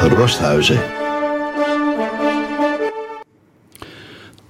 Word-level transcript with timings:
Rosthuizen. 0.00 0.80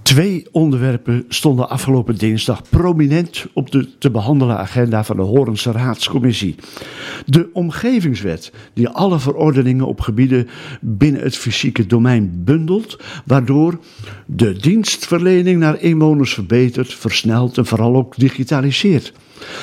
Twee 0.03 0.47
onderwerpen 0.53 1.25
stonden 1.29 1.69
afgelopen 1.69 2.17
dinsdag 2.17 2.63
prominent 2.71 3.47
op 3.53 3.71
de 3.71 3.99
te 3.99 4.11
behandelen 4.11 4.59
agenda 4.59 5.05
van 5.05 5.17
de 5.17 5.23
Horense 5.23 5.73
Raadscommissie. 5.73 6.55
De 7.27 7.49
omgevingswet, 7.53 8.53
die 8.75 8.89
alle 8.89 9.19
verordeningen 9.19 9.87
op 9.87 10.01
gebieden 10.01 10.49
binnen 10.81 11.23
het 11.23 11.37
fysieke 11.37 11.87
domein 11.87 12.45
bundelt, 12.45 12.99
waardoor 13.25 13.79
de 14.27 14.53
dienstverlening 14.53 15.59
naar 15.59 15.81
inwoners 15.81 16.35
verbetert, 16.35 16.95
versnelt 16.95 17.59
en 17.59 17.67
vooral 17.67 17.97
ook 17.97 18.17
digitaliseert. 18.17 19.13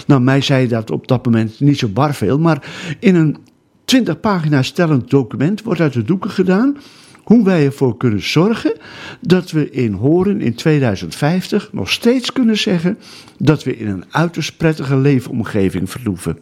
Nou, 0.08 0.22
mij 0.22 0.42
zei 0.42 0.68
dat 0.68 0.92
op 0.92 1.08
dat 1.08 1.26
moment 1.26 1.60
niet 1.60 1.80
zo 1.80 1.88
bar 1.88 2.14
veel, 2.14 2.40
maar 2.40 2.64
in 3.00 3.16
een 3.16 3.38
20 3.86 4.20
pagina's 4.20 4.68
stellend 4.68 5.10
document 5.10 5.62
wordt 5.64 5.82
uit 5.82 5.94
de 5.94 6.04
doeken 6.04 6.30
gedaan 6.30 6.78
hoe 7.24 7.44
wij 7.44 7.66
ervoor 7.66 7.98
kunnen 7.98 8.24
zorgen 8.24 8.74
dat 9.22 9.52
we 9.52 9.70
in 9.70 9.94
Horen 9.94 10.42
in 10.42 10.56
2050 10.56 11.70
nog 11.72 11.92
steeds 11.92 12.32
kunnen 12.32 12.58
zeggen 12.58 12.98
dat 13.38 13.64
we 13.64 13.78
in 13.78 13.88
een 13.88 14.06
uiterst 14.10 14.58
prettige 14.58 14.98
leefomgeving 14.98 15.90
vertoeven. 15.90 16.38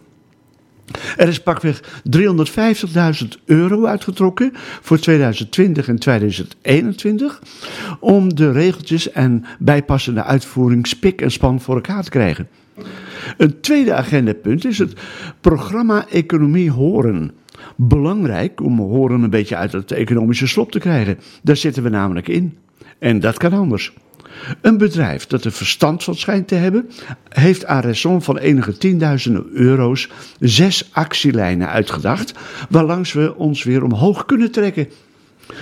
Er 1.17 1.27
is 1.27 1.41
pakweg 1.41 1.81
350.000 2.17 3.27
euro 3.45 3.85
uitgetrokken 3.85 4.52
voor 4.81 4.99
2020 4.99 5.88
en 5.88 5.99
2021 5.99 7.41
om 7.99 8.35
de 8.35 8.52
regeltjes 8.52 9.11
en 9.11 9.45
bijpassende 9.59 10.23
uitvoering 10.23 10.88
spik 10.88 11.21
en 11.21 11.31
span 11.31 11.61
voor 11.61 11.75
elkaar 11.75 12.03
te 12.03 12.09
krijgen. 12.09 12.47
Een 13.38 13.59
tweede 13.61 13.93
agendapunt 13.93 14.66
is 14.66 14.77
het 14.77 14.93
programma 15.41 16.05
Economie 16.09 16.71
Horen 16.71 17.31
belangrijk 17.75 18.61
om 18.61 18.80
horen 18.80 19.21
een 19.21 19.30
beetje 19.30 19.55
uit 19.55 19.71
het 19.71 19.91
economische 19.91 20.47
slop 20.47 20.71
te 20.71 20.80
krijgen. 20.80 21.19
Daar 21.43 21.57
zitten 21.57 21.83
we 21.83 21.89
namelijk 21.89 22.27
in. 22.27 22.57
En 22.99 23.19
dat 23.19 23.38
kan 23.38 23.53
anders. 23.53 23.93
Een 24.61 24.77
bedrijf 24.77 25.27
dat 25.27 25.43
er 25.43 25.52
verstand 25.52 26.03
van 26.03 26.15
schijnt 26.15 26.47
te 26.47 26.55
hebben, 26.55 26.89
heeft 27.30 27.65
aan 27.65 27.81
raison 27.81 28.21
van 28.21 28.38
enige 28.38 28.77
tienduizenden 28.77 29.45
euro's 29.53 30.09
zes 30.39 30.89
actielijnen 30.91 31.69
uitgedacht, 31.69 32.33
waarlangs 32.69 33.13
we 33.13 33.35
ons 33.35 33.63
weer 33.63 33.83
omhoog 33.83 34.25
kunnen 34.25 34.52
trekken. 34.52 34.87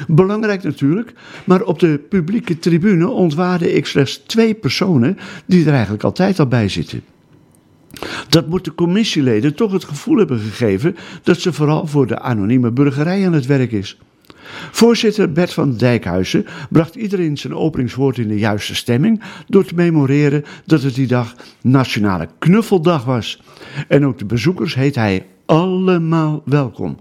Belangrijk 0.08 0.64
natuurlijk, 0.64 1.14
maar 1.46 1.64
op 1.64 1.80
de 1.80 2.00
publieke 2.10 2.60
tribune 2.60 3.10
ontwaarde 3.10 3.74
ik 3.74 3.86
slechts 3.86 4.18
twee 4.18 4.54
personen 4.54 5.18
die 5.46 5.66
er 5.66 5.74
eigenlijk 5.74 6.04
altijd 6.04 6.40
al 6.40 6.48
bij 6.48 6.70
zitten. 6.70 7.02
Dat 8.30 8.48
moet 8.48 8.66
de 8.66 8.76
commissieleden 8.76 9.56
toch 9.56 9.72
het 9.72 9.84
gevoel 9.84 10.18
hebben 10.18 10.40
gegeven 10.40 10.96
dat 11.24 11.40
ze 11.40 11.54
vooral 11.54 11.88
voor 11.88 12.08
de 12.08 12.20
anonieme 12.20 12.72
burgerij 12.72 13.26
aan 13.26 13.34
het 13.34 13.46
werk 13.46 13.72
is. 13.72 13.98
Voorzitter 14.72 15.32
Bert 15.32 15.54
van 15.54 15.78
Dijkhuizen 15.78 16.46
bracht 16.70 16.96
iedereen 16.96 17.38
zijn 17.38 17.56
openingswoord 17.56 18.18
in 18.18 18.28
de 18.28 18.38
juiste 18.38 18.76
stemming 18.76 19.22
door 19.48 19.66
te 19.66 19.76
memoreren 19.76 20.44
dat 20.66 20.82
het 20.82 20.96
die 20.96 21.08
dag 21.08 21.36
Nationale 21.62 22.28
Knuffeldag 22.40 23.04
was. 23.04 23.42
En 23.88 24.06
ook 24.06 24.18
de 24.18 24.26
bezoekers 24.26 24.76
heet 24.76 24.96
hij 24.96 25.26
allemaal 25.46 26.42
welkom. 26.46 26.98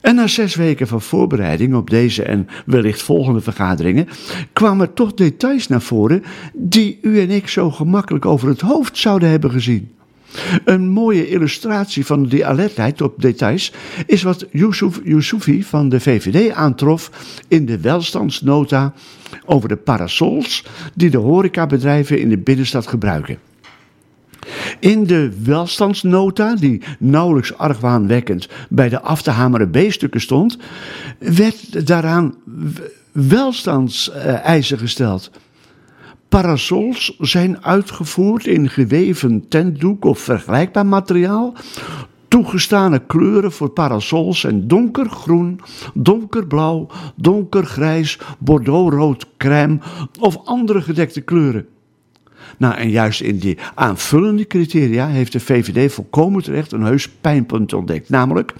En 0.00 0.14
na 0.14 0.26
zes 0.26 0.54
weken 0.54 0.86
van 0.86 1.00
voorbereiding 1.00 1.74
op 1.74 1.90
deze 1.90 2.22
en 2.22 2.48
wellicht 2.66 3.02
volgende 3.02 3.40
vergaderingen 3.40 4.08
kwamen 4.52 4.94
toch 4.94 5.14
details 5.14 5.68
naar 5.68 5.82
voren 5.82 6.24
die 6.52 6.98
u 7.02 7.20
en 7.20 7.30
ik 7.30 7.48
zo 7.48 7.70
gemakkelijk 7.70 8.26
over 8.26 8.48
het 8.48 8.60
hoofd 8.60 8.98
zouden 8.98 9.28
hebben 9.28 9.50
gezien. 9.50 9.90
Een 10.64 10.88
mooie 10.88 11.28
illustratie 11.28 12.06
van 12.06 12.26
die 12.26 12.46
alertheid 12.46 13.00
op 13.00 13.22
details 13.22 13.72
is 14.06 14.22
wat 14.22 14.46
Yusuf 14.50 15.00
Youssoufi 15.04 15.64
van 15.64 15.88
de 15.88 16.00
VVD 16.00 16.52
aantrof 16.52 17.10
in 17.48 17.66
de 17.66 17.80
welstandsnota 17.80 18.94
over 19.44 19.68
de 19.68 19.76
parasols 19.76 20.64
die 20.94 21.10
de 21.10 21.18
horecabedrijven 21.18 22.20
in 22.20 22.28
de 22.28 22.38
binnenstad 22.38 22.86
gebruiken. 22.86 23.47
In 24.80 25.04
de 25.04 25.42
welstandsnota, 25.44 26.54
die 26.54 26.82
nauwelijks 26.98 27.56
argwaanwekkend 27.56 28.48
bij 28.68 28.88
de 28.88 29.00
af 29.00 29.22
te 29.22 29.30
hameren 29.30 29.70
B-stukken 29.70 30.20
stond, 30.20 30.58
werd 31.18 31.86
daaraan 31.86 32.34
welstandseisen 33.12 34.78
gesteld. 34.78 35.30
Parasols 36.28 37.16
zijn 37.18 37.64
uitgevoerd 37.64 38.46
in 38.46 38.68
geweven 38.68 39.48
tentdoek 39.48 40.04
of 40.04 40.18
vergelijkbaar 40.18 40.86
materiaal. 40.86 41.54
Toegestane 42.28 43.06
kleuren 43.06 43.52
voor 43.52 43.68
parasols 43.68 44.40
zijn 44.40 44.68
donkergroen, 44.68 45.60
donkerblauw, 45.94 46.86
donkergrijs, 47.16 48.18
bordeauxrood, 48.38 49.26
crème 49.36 49.78
of 50.20 50.38
andere 50.44 50.80
gedekte 50.82 51.20
kleuren. 51.20 51.66
Nou, 52.58 52.74
en 52.74 52.90
juist 52.90 53.20
in 53.20 53.38
die 53.38 53.58
aanvullende 53.74 54.46
criteria 54.46 55.06
heeft 55.06 55.32
de 55.32 55.40
VVD 55.40 55.92
volkomen 55.92 56.42
terecht 56.42 56.72
een 56.72 56.82
heus 56.82 57.08
pijnpunt 57.08 57.72
ontdekt. 57.72 58.08
Namelijk, 58.08 58.52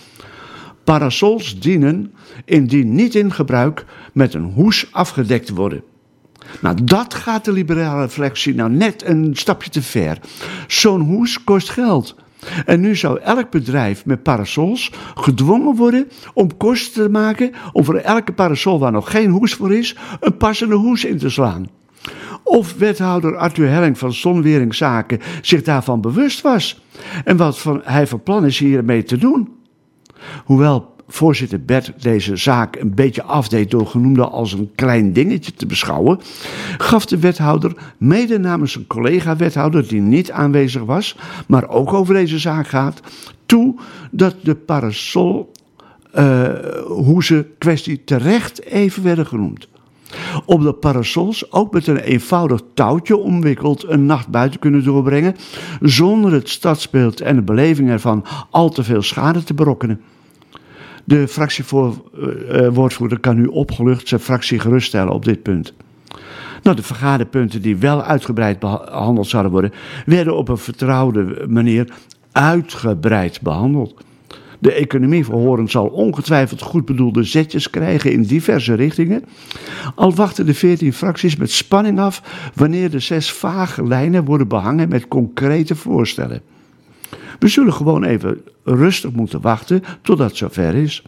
parasols 0.84 1.60
dienen 1.60 2.12
indien 2.44 2.94
niet 2.94 3.14
in 3.14 3.32
gebruik 3.32 3.84
met 4.12 4.34
een 4.34 4.52
hoes 4.54 4.88
afgedekt 4.92 5.46
te 5.46 5.54
worden. 5.54 5.82
Nou, 6.60 6.84
dat 6.84 7.14
gaat 7.14 7.44
de 7.44 7.52
liberale 7.52 8.02
reflectie 8.02 8.54
nou 8.54 8.70
net 8.70 9.04
een 9.06 9.30
stapje 9.36 9.70
te 9.70 9.82
ver. 9.82 10.18
Zo'n 10.66 11.00
hoes 11.00 11.44
kost 11.44 11.70
geld. 11.70 12.16
En 12.64 12.80
nu 12.80 12.96
zou 12.96 13.20
elk 13.20 13.50
bedrijf 13.50 14.04
met 14.04 14.22
parasols 14.22 14.92
gedwongen 15.14 15.76
worden 15.76 16.08
om 16.34 16.56
kosten 16.56 17.02
te 17.02 17.10
maken 17.10 17.52
om 17.72 17.84
voor 17.84 17.96
elke 17.96 18.32
parasol 18.32 18.78
waar 18.78 18.92
nog 18.92 19.10
geen 19.10 19.30
hoes 19.30 19.54
voor 19.54 19.74
is, 19.74 19.96
een 20.20 20.36
passende 20.36 20.74
hoes 20.74 21.04
in 21.04 21.18
te 21.18 21.30
slaan 21.30 21.66
of 22.48 22.74
wethouder 22.78 23.36
Arthur 23.36 23.68
Helling 23.68 23.98
van 23.98 24.12
Zonweringzaken 24.12 25.20
zich 25.42 25.62
daarvan 25.62 26.00
bewust 26.00 26.40
was 26.40 26.80
en 27.24 27.36
wat 27.36 27.58
van, 27.58 27.80
hij 27.84 28.06
van 28.06 28.22
plan 28.22 28.44
is 28.44 28.58
hiermee 28.58 29.02
te 29.02 29.16
doen. 29.16 29.48
Hoewel 30.44 30.96
voorzitter 31.08 31.64
Bert 31.64 31.92
deze 32.02 32.36
zaak 32.36 32.76
een 32.76 32.94
beetje 32.94 33.22
afdeed 33.22 33.70
door 33.70 33.86
genoemde 33.86 34.28
als 34.28 34.52
een 34.52 34.70
klein 34.74 35.12
dingetje 35.12 35.52
te 35.54 35.66
beschouwen, 35.66 36.20
gaf 36.78 37.06
de 37.06 37.18
wethouder, 37.18 37.72
mede 37.98 38.38
namens 38.38 38.74
een 38.74 38.86
collega-wethouder 38.86 39.88
die 39.88 40.00
niet 40.00 40.30
aanwezig 40.30 40.82
was, 40.82 41.16
maar 41.46 41.68
ook 41.68 41.92
over 41.92 42.14
deze 42.14 42.38
zaak 42.38 42.66
gaat, 42.66 43.00
toe 43.46 43.74
dat 44.10 44.34
de 44.42 44.54
parasol 44.54 45.52
uh, 46.14 46.48
hoe 46.86 47.46
kwestie 47.58 48.04
terecht 48.04 48.64
even 48.64 49.02
werden 49.02 49.26
genoemd. 49.26 49.68
Op 50.44 50.62
de 50.62 50.72
parasols 50.72 51.52
ook 51.52 51.72
met 51.72 51.86
een 51.86 51.96
eenvoudig 51.96 52.60
touwtje 52.74 53.16
omwikkeld 53.16 53.88
een 53.88 54.06
nacht 54.06 54.28
buiten 54.28 54.60
kunnen 54.60 54.84
doorbrengen, 54.84 55.36
zonder 55.80 56.32
het 56.32 56.48
stadsbeeld 56.48 57.20
en 57.20 57.36
de 57.36 57.42
beleving 57.42 57.90
ervan 57.90 58.24
al 58.50 58.68
te 58.68 58.84
veel 58.84 59.02
schade 59.02 59.44
te 59.44 59.54
berokkenen. 59.54 60.00
De 61.04 61.28
fractiewoordvoerder 61.28 63.20
kan 63.20 63.36
nu 63.36 63.46
opgelucht 63.46 64.08
zijn 64.08 64.20
fractie 64.20 64.58
geruststellen 64.58 65.12
op 65.12 65.24
dit 65.24 65.42
punt. 65.42 65.74
Nou, 66.62 66.76
de 66.76 66.82
vergaderpunten 66.82 67.62
die 67.62 67.76
wel 67.76 68.02
uitgebreid 68.02 68.58
behandeld 68.58 69.26
zouden 69.26 69.52
worden, 69.52 69.72
werden 70.06 70.36
op 70.36 70.48
een 70.48 70.58
vertrouwde 70.58 71.46
manier 71.48 71.92
uitgebreid 72.32 73.40
behandeld. 73.40 73.94
De 74.58 74.72
economie 74.72 75.24
van 75.24 75.34
Horen 75.34 75.68
zal 75.68 75.86
ongetwijfeld 75.86 76.62
goed 76.62 76.84
bedoelde 76.84 77.22
zetjes 77.22 77.70
krijgen 77.70 78.12
in 78.12 78.22
diverse 78.22 78.74
richtingen. 78.74 79.24
Al 79.94 80.14
wachten 80.14 80.46
de 80.46 80.54
veertien 80.54 80.92
fracties 80.92 81.36
met 81.36 81.50
spanning 81.50 82.00
af 82.00 82.22
wanneer 82.54 82.90
de 82.90 82.98
zes 82.98 83.32
vage 83.32 83.86
lijnen 83.86 84.24
worden 84.24 84.48
behangen 84.48 84.88
met 84.88 85.08
concrete 85.08 85.76
voorstellen. 85.76 86.42
We 87.38 87.48
zullen 87.48 87.72
gewoon 87.72 88.04
even 88.04 88.40
rustig 88.64 89.12
moeten 89.12 89.40
wachten 89.40 89.82
totdat 90.02 90.36
zover 90.36 90.74
is. 90.74 91.02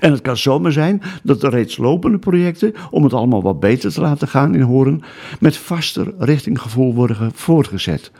En 0.00 0.10
het 0.10 0.20
kan 0.20 0.36
zomaar 0.36 0.72
zijn 0.72 1.02
dat 1.22 1.40
de 1.40 1.48
reeds 1.48 1.76
lopende 1.76 2.18
projecten, 2.18 2.74
om 2.90 3.04
het 3.04 3.12
allemaal 3.12 3.42
wat 3.42 3.60
beter 3.60 3.92
te 3.92 4.00
laten 4.00 4.28
gaan 4.28 4.54
in 4.54 4.60
Horen, 4.60 5.02
met 5.40 5.56
vaster 5.56 6.14
richtinggevoel 6.18 6.94
worden 6.94 7.30
voortgezet. 7.34 8.12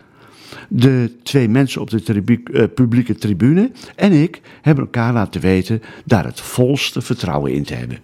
De 0.69 1.13
twee 1.23 1.49
mensen 1.49 1.81
op 1.81 1.91
de 1.91 2.25
uh, 2.51 2.65
publieke 2.75 3.15
tribune 3.15 3.71
en 3.97 4.13
ik 4.13 4.41
hebben 4.61 4.85
elkaar 4.85 5.13
laten 5.13 5.41
weten 5.41 5.83
daar 6.05 6.25
het 6.25 6.41
volste 6.41 7.01
vertrouwen 7.01 7.53
in 7.53 7.63
te 7.63 7.75
hebben. 7.75 7.97